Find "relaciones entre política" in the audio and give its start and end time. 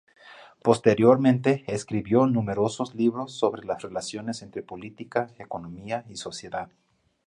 3.83-5.29